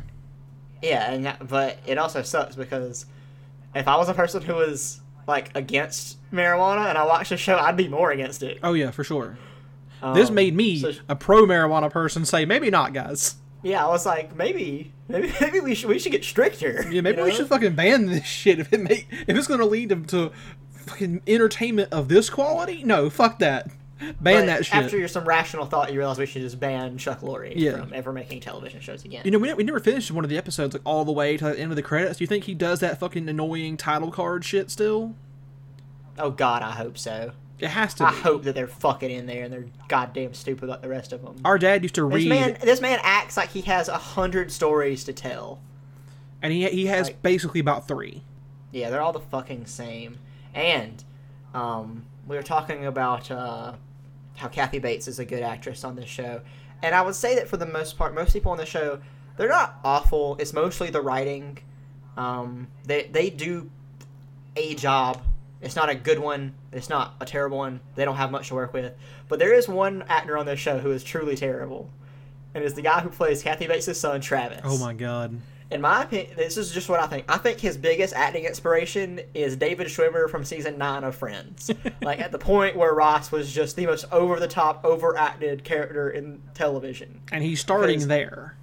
[0.82, 3.06] Yeah, and that, but it also sucks because
[3.76, 7.58] if I was a person who was like against marijuana and I watched the show,
[7.58, 8.60] I'd be more against it.
[8.64, 9.38] Oh yeah, for sure.
[10.02, 13.36] Um, this made me so- a pro marijuana person say maybe not, guys.
[13.62, 16.86] yeah, I was like, maybe, maybe, maybe we should we should get stricter.
[16.92, 19.66] Yeah, maybe you we should fucking ban this shit if it make if it's gonna
[19.66, 20.32] lead to, to
[20.72, 22.84] fucking entertainment of this quality.
[22.84, 23.70] No, fuck that.
[24.22, 24.76] Ban that shit.
[24.76, 27.78] After some rational thought, you realize we should just ban Chuck Lorre Yeah.
[27.82, 29.22] from ever making television shows again.
[29.26, 31.46] you know, we, we never finished one of the episodes like all the way to
[31.46, 32.18] the end of the credits.
[32.18, 35.16] Do you think he does that fucking annoying title card shit still?
[36.20, 37.32] oh God, I hope so.
[37.60, 38.18] It has to I be.
[38.18, 41.36] hope that they're fucking in there and they're goddamn stupid like the rest of them.
[41.46, 44.52] Our dad used to This read, man, this man acts like he has a hundred
[44.52, 45.60] stories to tell.
[46.42, 48.22] and he he has like- basically about three.
[48.72, 50.18] Yeah, they're all the fucking same.
[50.54, 51.04] And
[51.54, 53.74] um, we were talking about uh,
[54.36, 56.42] how Kathy Bates is a good actress on this show,
[56.82, 59.00] and I would say that for the most part, most people on the show
[59.38, 60.36] they're not awful.
[60.40, 61.60] It's mostly the writing.
[62.18, 63.70] Um, they they do
[64.56, 65.22] a job.
[65.62, 66.54] It's not a good one.
[66.72, 67.80] It's not a terrible one.
[67.96, 68.94] They don't have much to work with.
[69.30, 71.90] But there is one actor on this show who is truly terrible,
[72.54, 75.40] and it's the guy who plays Kathy Bates' son, Travis Oh my god.
[75.74, 77.26] In my opinion, this is just what I think.
[77.28, 81.72] I think his biggest acting inspiration is David Schwimmer from season nine of Friends.
[82.02, 86.10] like at the point where Ross was just the most over the top, overacted character
[86.10, 87.22] in television.
[87.32, 88.58] And he's starting Because- there.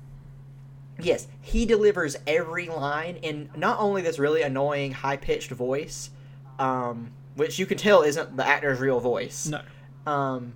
[1.02, 6.10] Yes, he delivers every line in not only this really annoying, high pitched voice,
[6.58, 9.46] um, which you can tell isn't the actor's real voice.
[9.46, 9.62] No.
[10.06, 10.52] Um,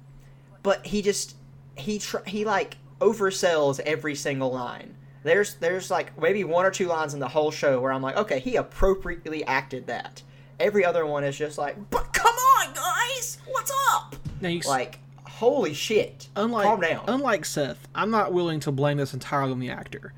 [0.62, 1.34] but he just
[1.76, 4.94] he tr- he like oversells every single line.
[5.24, 8.16] There's there's like maybe one or two lines in the whole show where I'm like,
[8.16, 10.22] okay, he appropriately acted that.
[10.60, 14.14] Every other one is just like, but come on, guys, what's up?
[14.40, 17.04] Now you Like, holy shit, unlike calm down.
[17.08, 20.12] unlike Seth, I'm not willing to blame this entirely on the actor.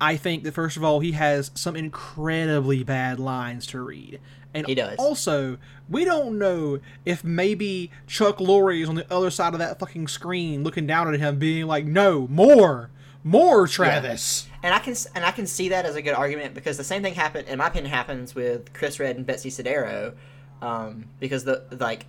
[0.00, 4.20] I think that first of all, he has some incredibly bad lines to read.
[4.54, 4.96] And He does.
[4.98, 9.78] Also, we don't know if maybe Chuck Lorre is on the other side of that
[9.78, 12.90] fucking screen looking down at him being like, "No, more.
[13.24, 16.76] More Travis." and I can and I can see that as a good argument because
[16.76, 20.14] the same thing happened, in my opinion, happens with Chris Redd and Betsy Sodaro,
[20.60, 22.06] um, because the like.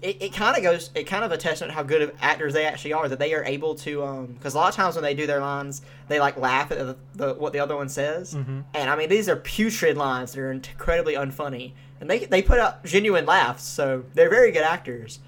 [0.00, 0.90] It, it kind of goes.
[0.96, 3.34] It kind of a testament to how good of actors they actually are that they
[3.34, 4.26] are able to.
[4.36, 6.96] Because a lot of times when they do their lines, they like laugh at the,
[7.14, 8.34] the what the other one says,
[8.74, 12.58] and I mean these are putrid lines that are incredibly unfunny, and they they put
[12.58, 13.62] up genuine laughs.
[13.62, 15.20] So they're very good actors,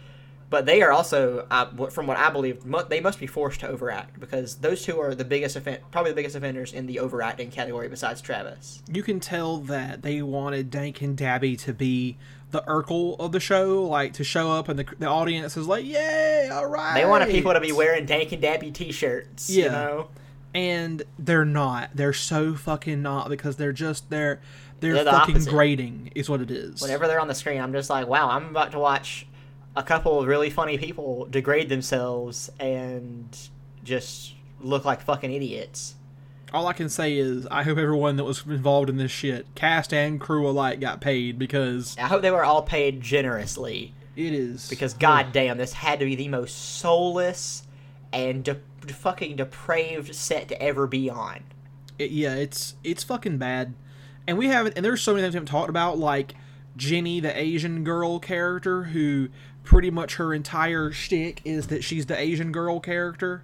[0.55, 3.69] but they are also, what- from what I believe, mu- they must be forced to
[3.69, 7.51] overact because those two are the biggest offend, probably the biggest offenders in the overacting
[7.51, 8.81] category besides Travis.
[8.89, 12.17] You can tell that they wanted Dank and Dabby to be
[12.53, 15.85] the Urkel of the show, like to show up and the, the audience is like,
[15.85, 19.51] "Yay, all right." They wanted people to be wearing Dank and Dabby T-shirts.
[19.51, 20.09] You know,
[20.55, 21.91] and they're not.
[21.95, 24.41] They're so fucking not because they're just they're
[24.79, 25.51] they're, They're the fucking opposite.
[25.51, 26.81] grating is what it is.
[26.81, 29.27] whenever they're on the screen, I'm just like, wow, I'm about to watch
[29.77, 33.37] a couple of really funny people degrade themselves and
[33.83, 35.95] just look like fucking idiots.
[36.53, 39.93] All I can say is I hope everyone that was involved in this shit, cast
[39.93, 43.93] and crew alike, got paid because I hope they were all paid generously.
[44.15, 47.65] it is Because goddamn, this had to be the most soulless
[48.13, 51.41] and de- fucking depraved set to ever be on.
[51.99, 53.75] it, yeah, it's it's fucking bad.
[54.29, 56.35] And we haven't and there's so many things we haven't talked about, like
[56.77, 59.29] Jenny, the Asian girl character, who
[59.65, 63.43] pretty much her entire shtick is that she's the Asian girl character.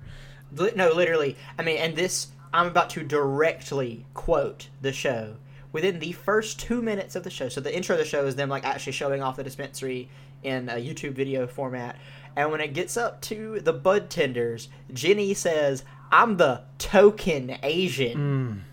[0.52, 1.36] No, literally.
[1.58, 5.36] I mean, and this, I'm about to directly quote the show.
[5.72, 8.36] Within the first two minutes of the show, so the intro of the show is
[8.36, 10.08] them like actually showing off the dispensary
[10.42, 11.96] in a YouTube video format.
[12.36, 18.64] And when it gets up to the bud tenders, Jenny says, "I'm the token Asian."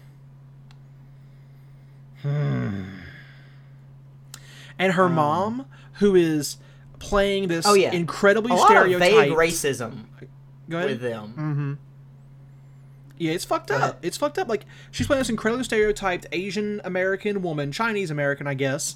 [2.23, 2.83] Hmm.
[4.79, 6.57] And her mom, who is
[6.99, 7.91] playing this Oh, yeah.
[7.91, 10.05] incredibly A lot of vague stereotyped racism
[10.69, 10.89] Go ahead.
[10.89, 11.79] with them.
[13.19, 13.81] Yeah, it's fucked ahead.
[13.83, 13.99] up.
[14.05, 14.47] It's fucked up.
[14.47, 18.95] Like she's playing this incredibly stereotyped Asian American woman, Chinese American, I guess,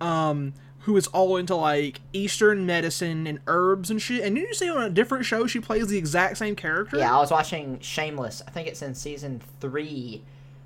[0.00, 4.24] um, who is all into like Eastern medicine and herbs and shit.
[4.24, 6.96] And didn't you see on a different show she plays the exact same character?
[6.98, 8.42] Yeah, I was watching Shameless.
[8.48, 10.22] I think it's in season three.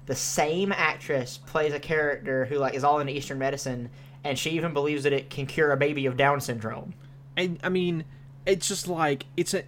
[0.07, 3.91] The same actress plays a character who like is all into Eastern medicine,
[4.25, 6.95] and she even believes that it can cure a baby of Down syndrome.
[7.37, 8.05] And I mean,
[8.47, 9.65] it's just like it's a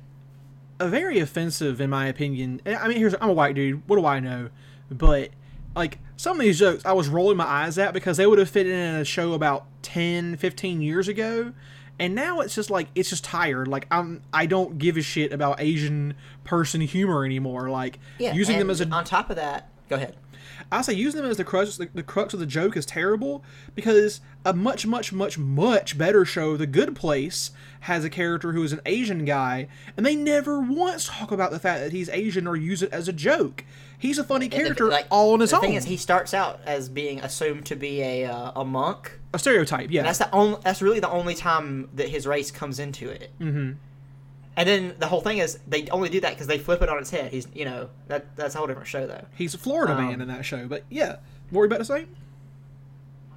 [0.79, 2.61] a very offensive in my opinion.
[2.67, 3.87] Eh, I mean, here's I'm a white dude.
[3.89, 4.51] What do I know?
[4.91, 5.31] But
[5.75, 8.49] like some of these jokes, I was rolling my eyes at because they would have
[8.49, 11.53] fit in a show about 10, 15 years ago.
[11.99, 13.69] And now it's just like it's just tired.
[13.69, 16.15] Like I'm, I don't give a shit about Asian
[16.45, 17.71] person humor anymore.
[17.71, 20.17] Like Yeah, using them as a on top of that, go ahead.
[20.73, 23.45] I say using them as the crux, the, the crux of the joke is terrible
[23.75, 28.63] because a much, much, much, much better show, The Good Place, has a character who
[28.65, 32.47] is an Asian guy, and they never once talk about the fact that he's Asian
[32.49, 33.65] or use it as a joke.
[33.99, 35.63] He's a funny And the- character like, all on his the own.
[35.63, 39.19] thing is, he starts out as being assumed to be a uh, a monk.
[39.33, 40.03] a stereotype, yeah.
[40.03, 40.59] That's the only.
[40.65, 43.31] That's really the only time that his race comes into it.
[43.41, 43.73] Mm-hmm.
[44.57, 46.99] And then the whole thing is they only do that because they flip it on
[46.99, 47.31] its head.
[47.33, 49.25] He's you know that that's a whole different show though.
[49.35, 51.17] he's a Florida um, man in that show, but yeah.
[51.51, 52.07] What were you about to say?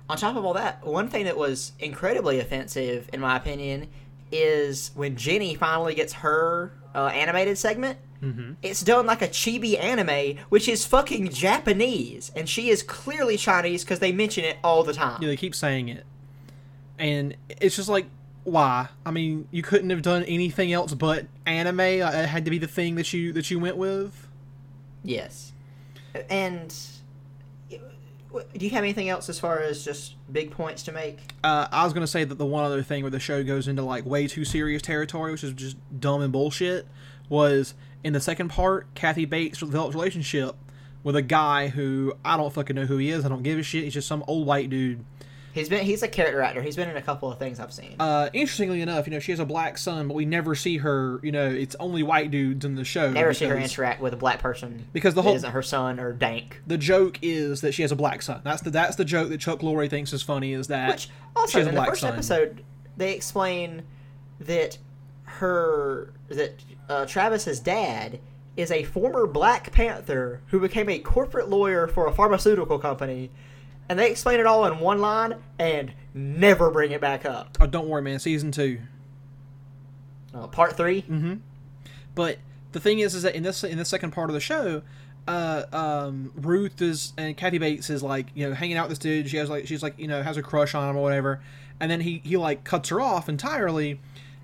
[0.10, 3.88] on top of all that, one thing that was incredibly offensive, in my opinion,
[4.32, 8.00] is when Jenny finally gets her uh, animated segment.
[8.24, 8.54] Mm-hmm.
[8.64, 13.84] It's done like a chibi anime, which is fucking Japanese, and she is clearly Chinese
[13.84, 15.22] because they mention it all the time.
[15.22, 16.06] Yeah, they keep saying it,
[16.98, 18.08] and it's just like,
[18.44, 18.90] why?
[19.06, 21.80] I mean, you couldn't have done anything else but anime.
[21.80, 24.28] Uh, It had to be the thing that you that you went with.
[25.04, 25.54] Yes,
[26.30, 26.74] and
[27.70, 31.20] do you have anything else as far as just big points to make?
[31.44, 33.82] Uh, I was gonna say that the one other thing where the show goes into
[33.82, 36.88] like way too serious territory, which is just dumb and bullshit,
[37.28, 37.74] was
[38.04, 38.94] in the second part.
[38.96, 40.56] Kathy Bates develops a relationship
[41.04, 43.26] with a guy who I don't fucking know who he is.
[43.26, 43.84] I don't give a shit.
[43.86, 45.04] He's just some old white dude.
[45.54, 46.62] He's been he's a character actor.
[46.62, 47.96] He's been in a couple of things I've seen.
[48.00, 51.20] Uh, interestingly enough, you know she has a black son, but we never see her.
[51.24, 53.12] You know, it's only white dudes in the show.
[53.12, 56.14] Never see her interact with a black person because the whole isn't her son or
[56.14, 56.62] Dank.
[56.68, 58.42] the joke is that she has a black son.
[58.44, 60.54] That's the that's the joke that Chuck Lorre thinks is funny.
[60.54, 62.14] Is that Which she also in the first son.
[62.14, 62.64] episode
[62.98, 63.84] they explain
[64.40, 64.78] that
[65.24, 66.56] her that
[66.90, 68.20] uh, Travis's dad
[68.58, 73.30] is a former Black Panther who became a corporate lawyer for a pharmaceutical company,
[73.90, 77.58] and they explain it all in one line and never bring it back up.
[77.60, 78.20] Oh, don't worry, man.
[78.20, 78.80] Season two.
[80.34, 81.36] Uh, part three, Mm-hmm.
[82.16, 82.38] But
[82.72, 84.82] the thing is, is that in this in the second part of the show,
[85.28, 89.00] uh, um, Ruth is and Kathy Bates is like you know hanging out with this
[89.00, 89.30] dude.
[89.30, 91.42] She has like she's like you know has a crush on him or whatever,
[91.80, 94.00] and then he he like cuts her off entirely.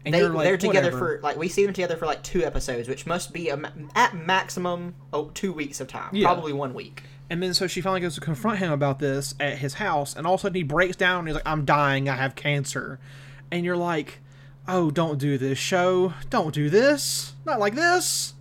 [0.06, 1.18] And they you're like, they're together whatever.
[1.18, 3.60] for like we see them together for like two episodes, which must be a,
[3.96, 6.28] at maximum oh, two weeks of time, Yeah.
[6.28, 7.04] probably one week.
[7.30, 10.28] And then so she finally goes to confront him about this at his house, and
[10.28, 13.00] all of a sudden he breaks down and he's like, I'm dying, I have cancer.
[13.52, 14.20] And you're like,
[14.68, 16.14] oh, don't do this, show.
[16.30, 17.34] Don't do this.
[17.46, 18.34] Not like this.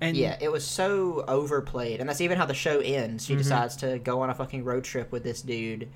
[0.00, 3.24] And Yeah, it was so overplayed, and that's even how the show ends.
[3.24, 3.32] Mm-hmm.
[3.32, 5.88] She decides to go on a fucking road trip with this dude,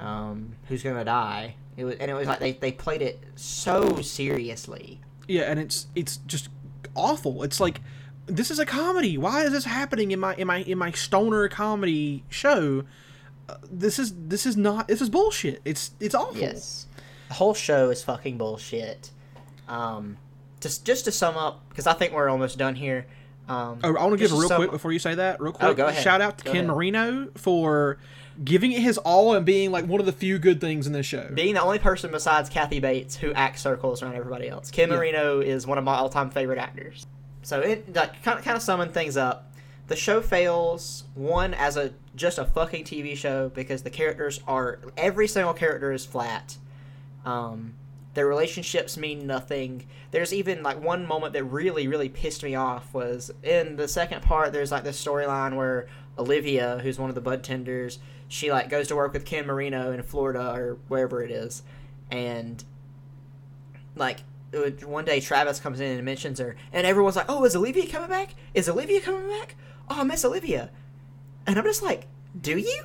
[0.00, 1.54] um, who's gonna die.
[1.76, 5.00] It was, and it was like they, they played it so seriously.
[5.28, 6.48] yeah, and it's it's just
[6.96, 7.44] awful.
[7.44, 7.80] It's like
[8.26, 9.16] this is a comedy.
[9.18, 12.84] Why is this happening in my in my in my stoner comedy show?
[13.48, 15.60] Uh, this is this is not this is bullshit.
[15.64, 16.36] It's it's awful.
[16.40, 16.86] Yes,
[17.28, 19.10] the whole show is fucking bullshit.
[19.68, 20.16] Um,
[20.60, 23.06] just just to sum up, because I think we're almost done here.
[23.48, 25.40] Um, Oh, I want to give a real quick before you say that.
[25.40, 26.02] Real quick, Oh, go ahead.
[26.02, 26.74] shout out to Go Ken ahead.
[26.76, 27.98] Marino for
[28.44, 31.06] giving it his all and being like one of the few good things in this
[31.06, 31.28] show.
[31.32, 34.70] being the only person besides Kathy Bates who acts circles around everybody else.
[34.72, 34.96] Ken Yeah.
[34.96, 37.06] Marino is one of my all-time favorite actors.
[37.46, 39.52] So it like kind of kind of summing things up.
[39.86, 44.80] The show fails one as a just a fucking TV show because the characters are
[44.96, 46.56] every single character is flat.
[47.24, 47.74] Um,
[48.14, 49.86] their relationships mean nothing.
[50.10, 54.22] There's even like one moment that really really pissed me off was in the second
[54.22, 54.52] part.
[54.52, 55.86] There's like this storyline where
[56.18, 59.92] Olivia, who's one of the bud tenders, she like goes to work with Ken Marino
[59.92, 61.62] in Florida or wherever it is,
[62.10, 62.64] and
[63.94, 64.22] like
[64.84, 68.08] one day Travis comes in and mentions her, and everyone's like, "Oh, is Olivia coming
[68.08, 68.34] back?
[68.54, 69.56] Is Olivia coming back?
[69.88, 70.70] Oh, I miss Olivia,"
[71.46, 72.06] and I'm just like,
[72.40, 72.82] "Do you?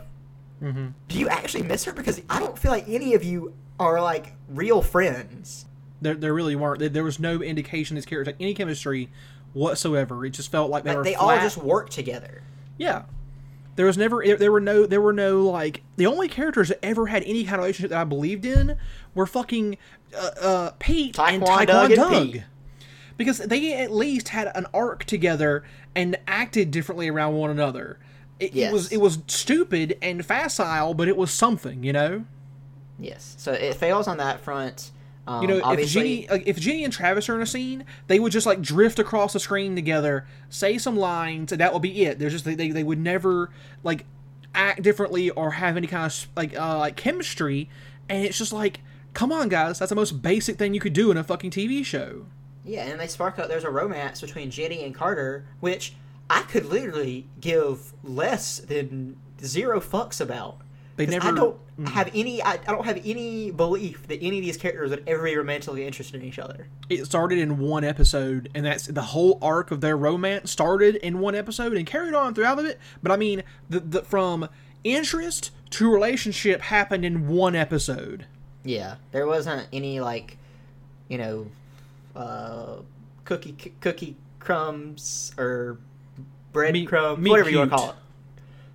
[0.62, 0.88] Mm-hmm.
[1.08, 1.94] Do you actually miss her?
[1.94, 5.66] Because I don't feel like any of you are like real friends."
[6.02, 6.94] There, there really weren't.
[6.94, 9.10] There, was no indication these characters had any chemistry
[9.54, 10.26] whatsoever.
[10.26, 12.42] It just felt like they Like were they all just work together.
[12.78, 13.04] yeah.
[13.76, 17.08] There was never there, were no there were no like the only characters that ever
[17.08, 18.78] had any kind of relationship that I believed in
[19.16, 19.78] were fucking
[20.16, 22.42] uh, uh, Pete and Taekwon Taekwon Doug Doug,
[23.18, 25.64] because they at least had an arc together
[25.96, 27.98] and acted differently around one another.
[28.40, 32.26] It, it was it was stupid and facile, but it was something, you know.
[33.00, 34.92] Yes, so it fails on that front.
[35.32, 37.86] Um, You know, if obviously, Jenny, like, if Jenny and Travis are in a scene,
[38.08, 41.82] they would just like drift across the screen together, say some lines, and that would
[41.82, 42.20] be it.
[42.20, 43.50] There's just they, they, they would never
[43.84, 44.06] like
[44.54, 47.70] act differently or have any kind of like uh, like chemistry,
[48.10, 48.82] and it's just like,
[49.14, 51.86] come on, guys, that's the most basic thing you could do in a fucking TV
[51.86, 52.26] show.
[52.64, 53.48] Yeah, and they spark up.
[53.48, 55.94] There's a romance between Jenny and Carter, which
[56.30, 60.58] I could literally give less than zero fucks about.
[60.98, 61.28] They never.
[61.28, 61.32] mm.
[61.32, 61.58] I don't
[61.90, 62.44] have any.
[62.44, 65.86] I, I don't have any belief that any of these characters would ever be romantically
[65.86, 66.68] interested in each other.
[66.90, 71.20] It started in one episode, and that's the whole arc of their romance started in
[71.20, 72.80] one episode and carried on throughout of it.
[73.02, 74.48] But I mean, the, the from
[74.84, 78.26] interest to relationship happened in one episode.
[78.64, 80.38] Yeah, there wasn't any like,
[81.08, 81.48] you know,
[82.16, 82.78] uh,
[83.26, 85.78] cookie c- cookie crumbs or
[86.52, 87.96] bread Meet- crumbs, whatever you want to call it.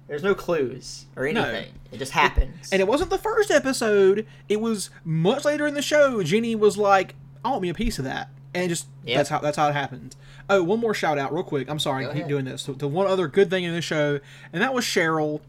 [0.09, 1.42] There's no clues or No.
[1.44, 1.72] anything.
[1.92, 2.68] It just happens.
[2.72, 4.26] And it wasn't the first episode.
[4.48, 6.22] It was much later in the show.
[6.22, 9.16] Jenny was like, "I want me a piece of that," and just Yep.
[9.16, 10.14] that's how that's how it happened.
[10.48, 11.68] Oh, one more shout out, real quick.
[11.68, 12.28] I'm sorry, Go I keep ahead.
[12.28, 12.62] doing this.
[12.64, 14.20] To, to one other good thing in the show,
[14.52, 15.40] and that was Cheryl.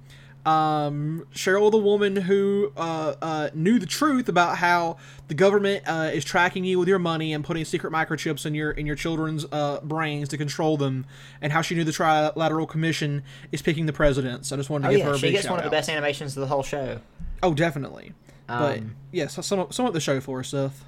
[0.47, 4.95] Um, Cheryl, the woman who uh, uh, knew the truth about how
[5.27, 8.71] the government uh, is tracking you with your money and putting secret microchips in your
[8.71, 11.05] in your children's uh, brains to control them,
[11.41, 14.53] and how she knew the Trilateral Commission is picking the presidents.
[14.53, 15.69] I just wanted to Oh give yeah, her a she big gets one of the
[15.71, 17.01] best animations of the whole show.
[17.43, 18.13] Oh, definitely.
[18.47, 20.85] but Um, yes, yeah, so up, sum up the show for us, Seth.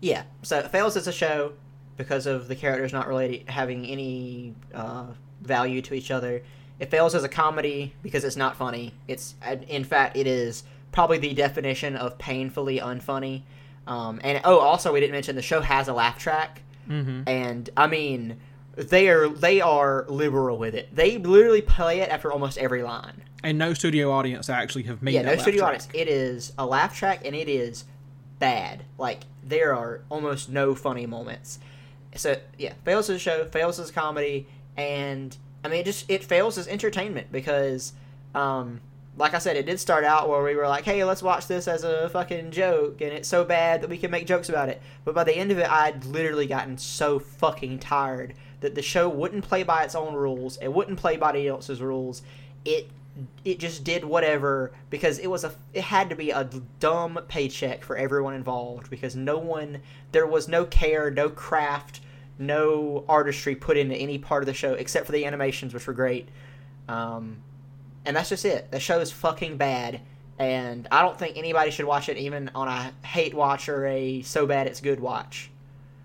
[0.00, 1.52] Yeah, so it fails as a show
[1.98, 5.08] because of the characters not really having any uh,
[5.42, 6.42] value to each other.
[6.78, 8.92] It fails as a comedy because it's not funny.
[9.08, 9.34] It's
[9.68, 13.42] in fact it is probably the definition of painfully unfunny.
[13.86, 17.22] Um, and oh, also we didn't mention the show has a laugh track, Mm-hmm.
[17.28, 18.36] and I mean
[18.76, 20.94] they are they are liberal with it.
[20.94, 23.22] They literally play it after almost every line.
[23.42, 25.68] And no studio audience actually have made yeah, no studio track.
[25.68, 25.88] audience.
[25.94, 27.84] It is a laugh track, and it is
[28.38, 28.84] bad.
[28.98, 31.58] Like there are almost no funny moments.
[32.14, 34.46] So yeah, fails as a show, fails as a comedy,
[34.76, 35.36] and
[35.66, 37.92] I mean it just it fails as entertainment because,
[38.34, 38.80] um,
[39.18, 41.66] like I said, it did start out where we were like, hey, let's watch this
[41.66, 44.80] as a fucking joke, and it's so bad that we can make jokes about it.
[45.04, 49.08] But by the end of it, I'd literally gotten so fucking tired that the show
[49.08, 50.56] wouldn't play by its own rules.
[50.58, 52.22] It wouldn't play by anybody else's rules.
[52.64, 52.88] It
[53.44, 56.48] it just did whatever because it was a it had to be a
[56.78, 59.80] dumb paycheck for everyone involved because no one
[60.12, 62.00] there was no care no craft
[62.38, 65.92] no artistry put into any part of the show except for the animations which were
[65.92, 66.28] great.
[66.88, 67.38] Um,
[68.04, 68.70] and that's just it.
[68.70, 70.00] The show is fucking bad.
[70.38, 74.20] And i don't think anybody should watch it even on a hate watch or a
[74.22, 75.50] so bad it's good watch.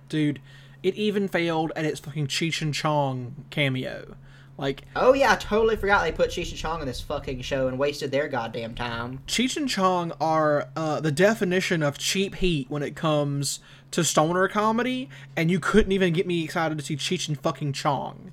[0.08, 0.40] Dude,
[0.84, 4.16] it even failed at its fucking Cheech and Chong cameo.
[4.62, 7.68] Like, oh yeah i totally forgot they put cheech and chong on this fucking show
[7.68, 12.70] and wasted their goddamn time Cheech and Chong are uh, the definition of cheap heat
[12.70, 13.60] when it comes
[13.92, 17.74] to stoner comedy, and you couldn't even get me excited to see Cheech and fucking
[17.74, 18.32] Chong.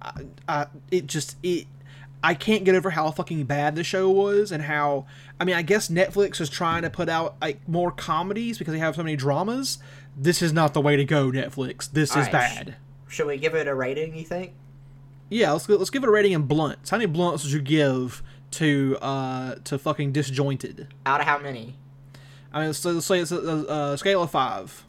[0.00, 0.12] I,
[0.48, 1.66] I, it just it.
[2.24, 5.06] I can't get over how fucking bad the show was, and how
[5.40, 8.78] I mean, I guess Netflix is trying to put out like more comedies because they
[8.78, 9.78] have so many dramas.
[10.16, 11.90] This is not the way to go, Netflix.
[11.90, 12.32] This is Alright.
[12.32, 12.76] bad.
[13.08, 14.52] should we give it a rating you think
[15.32, 16.90] Yeah, let's let's give it a rating in blunts.
[16.90, 18.22] How many blunts would you give
[18.52, 20.88] to uh to fucking disjointed?
[21.06, 21.74] out of how many
[22.52, 24.84] I mean, let's, let's say it's a, a, a scale of five.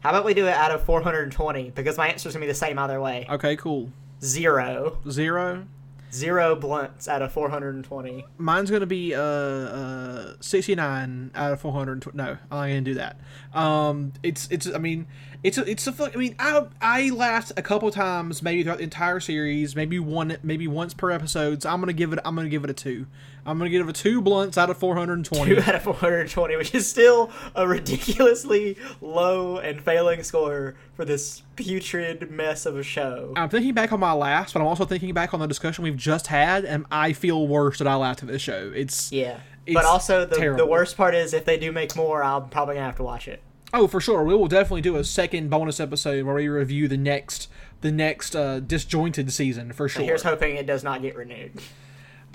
[0.00, 1.70] How about we do it out of 420?
[1.70, 3.26] Because my answer's gonna be the same either way.
[3.30, 3.90] Okay, cool.
[4.22, 4.98] Zero.
[5.08, 5.66] Zero.
[6.12, 8.24] Zero blunts out of 420.
[8.38, 12.16] Mine's gonna be uh, uh 69 out of 420.
[12.16, 13.20] No, I ain't gonna do that.
[13.52, 14.66] Um, it's it's.
[14.72, 15.06] I mean,
[15.42, 16.10] it's a, it's a.
[16.14, 20.36] I mean, I I laughed a couple times maybe throughout the entire series, maybe one
[20.42, 21.62] maybe once per episode.
[21.62, 22.18] So I'm gonna give it.
[22.24, 23.06] I'm gonna give it a two.
[23.46, 25.54] I'm gonna give it a two blunts out of 420.
[25.54, 31.42] Two out of 420, which is still a ridiculously low and failing score for this
[31.54, 33.32] putrid mess of a show.
[33.36, 35.96] I'm thinking back on my last, but I'm also thinking back on the discussion we've
[35.96, 38.72] just had, and I feel worse that I laughed at this show.
[38.74, 39.40] It's Yeah.
[39.64, 42.76] It's But also, the, the worst part is if they do make more, I'm probably
[42.76, 43.42] gonna have to watch it.
[43.72, 44.22] Oh, for sure.
[44.22, 47.48] We will definitely do a second bonus episode where we review the next
[47.80, 50.04] the next uh, disjointed season for So sure.
[50.04, 51.60] here's hoping it does not get renewed.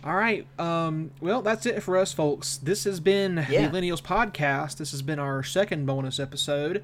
[0.03, 0.47] All right.
[0.59, 2.57] Um, well, that's it for us, folks.
[2.57, 3.67] This has been Yeah.
[3.67, 4.77] the Millennials podcast.
[4.77, 6.83] This has been our second bonus episode.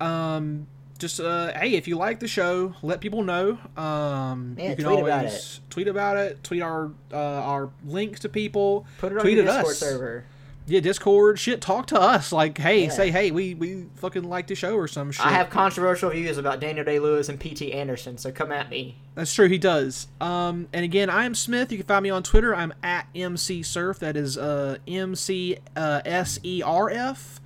[0.00, 0.66] Um,
[0.98, 3.58] just uh, hey, if you like the show, let people know.
[3.76, 5.60] Um, Yeah, you can tweet always about it.
[5.68, 6.42] tweet about it.
[6.44, 8.86] Tweet our uh, our links to people.
[8.98, 9.78] Put it on tweet your Discord us.
[9.78, 10.24] server.
[10.66, 11.38] Yeah, Discord.
[11.38, 12.32] Shit, talk to us.
[12.32, 12.88] Like, hey, Yeah.
[12.90, 15.26] say hey, we we fucking like the show or some shit.
[15.26, 17.70] I have controversial views about Daniel Day Lewis and P.T.
[17.72, 18.96] Anderson, so come at me.
[19.14, 20.06] That's true, he does.
[20.22, 21.70] Um, and again, I am Smith.
[21.70, 22.54] You can find me on Twitter.
[22.56, 23.98] I'm at MC Surf.
[23.98, 27.40] That is uh, M C uh, S E R F.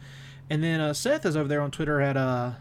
[0.49, 2.53] And then uh, Seth is over there on Twitter at uh,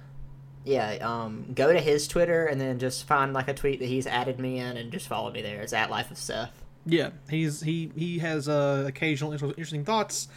[0.65, 4.07] Yeah, um, go to his Twitter and then just find like a tweet that he's
[4.07, 5.61] added me in and just follow me there.
[5.61, 6.51] It's at Life of Seth.
[6.88, 7.09] Yeah.
[7.29, 10.27] He's he he has uh, occasional interesting thoughts.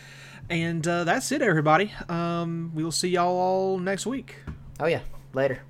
[0.48, 1.92] And uh, that's it, everybody.
[2.08, 4.36] Um, we will see y'all all next week.
[4.80, 5.00] Oh yeah,
[5.32, 5.60] later.